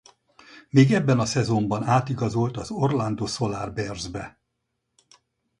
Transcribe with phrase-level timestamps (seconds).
[0.69, 4.41] Még ebben a szezonban átigazolt a Orlando Solar Bearsbe.